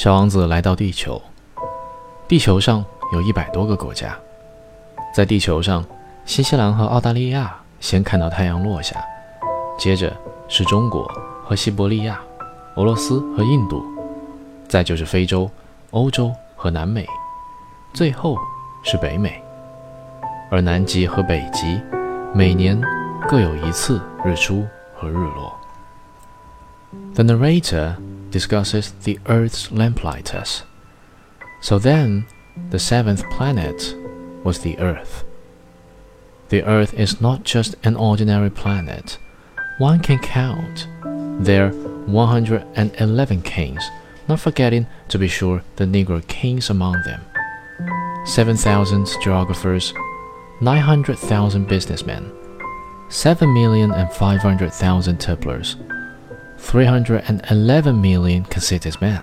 [0.00, 1.20] 小王子来到地球，
[2.26, 4.16] 地球上有一百多个国家。
[5.14, 5.84] 在地球上，
[6.24, 8.96] 新西兰和澳大利亚先看到太阳落下，
[9.78, 10.10] 接着
[10.48, 11.06] 是中国
[11.44, 12.18] 和西伯利亚，
[12.76, 13.84] 俄罗斯和印度，
[14.66, 15.50] 再就是非洲、
[15.90, 17.06] 欧洲和南美，
[17.92, 18.38] 最后
[18.82, 19.44] 是北美。
[20.50, 21.78] 而南极和北极
[22.32, 22.80] 每年
[23.28, 25.54] 各有一次日出和日落。
[27.12, 27.96] The narrator
[28.30, 30.62] discusses the Earth's lamplighters.
[31.60, 32.26] So then,
[32.70, 33.94] the seventh planet
[34.44, 35.24] was the Earth.
[36.48, 39.18] The Earth is not just an ordinary planet.
[39.78, 40.88] One can count.
[41.44, 41.72] There are
[42.06, 43.84] 111 kings,
[44.28, 47.20] not forgetting, to be sure, the Negro kings among them.
[48.26, 49.94] 7,000 geographers,
[50.60, 52.32] 900,000 businessmen,
[53.08, 55.76] 7,500,000 tipplers,
[56.60, 59.22] 311 million conceited men.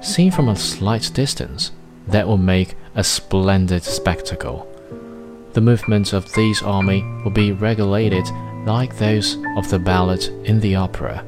[0.01, 1.73] Seen from a slight distance,
[2.07, 4.67] that will make a splendid spectacle.
[5.53, 8.25] The movements of this army will be regulated
[8.65, 11.25] like those of the ballet in the opera.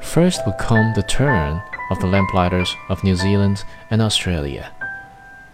[0.00, 4.72] First will come the turn of the lamplighters of New Zealand and Australia.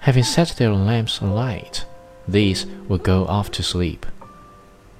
[0.00, 1.84] Having set their lamps alight,
[2.26, 4.06] these will go off to sleep.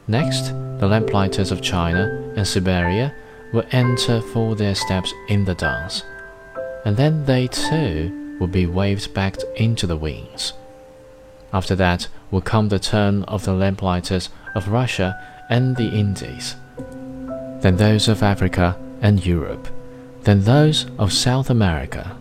[0.07, 3.15] Next, the lamplighters of China and Siberia
[3.53, 6.03] will enter for their steps in the dance
[6.85, 10.53] and then they too will be waved back into the wings.
[11.53, 15.19] After that will come the turn of the lamplighters of Russia
[15.51, 16.57] and the Indies,
[17.61, 19.69] then those of Africa and Europe,
[20.23, 22.17] then those of South America,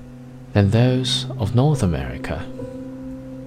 [0.54, 2.46] then those of North America.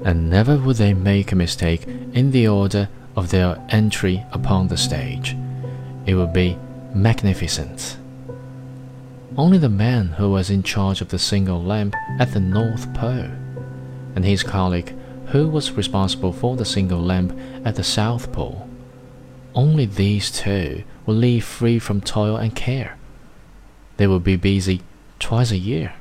[0.05, 4.77] And never would they make a mistake in the order of their entry upon the
[4.77, 5.37] stage.
[6.06, 6.56] It would be
[6.95, 7.99] magnificent.
[9.37, 13.31] Only the man who was in charge of the single lamp at the North Pole,
[14.15, 14.94] and his colleague
[15.28, 18.69] who was responsible for the single lamp at the South Pole.
[19.54, 22.98] Only these two will live free from toil and care.
[23.97, 24.82] They will be busy
[25.19, 25.94] twice a year.